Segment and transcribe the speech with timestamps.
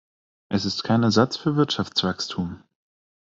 [0.49, 2.63] Es ist kein Ersatz für Wirtschaftswachstum.